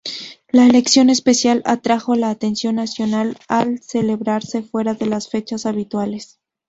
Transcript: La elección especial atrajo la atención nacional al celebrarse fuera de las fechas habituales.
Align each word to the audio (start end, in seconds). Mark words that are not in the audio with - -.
La 0.49 0.65
elección 0.65 1.11
especial 1.11 1.61
atrajo 1.63 2.15
la 2.15 2.31
atención 2.31 2.77
nacional 2.77 3.37
al 3.47 3.83
celebrarse 3.83 4.63
fuera 4.63 4.95
de 4.95 5.05
las 5.05 5.29
fechas 5.29 5.67
habituales. 5.67 6.39